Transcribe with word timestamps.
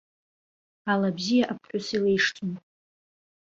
Ала 0.91 1.09
бзиа 1.15 1.45
аԥҳәыс 1.51 1.87
илеишӡом. 1.95 2.51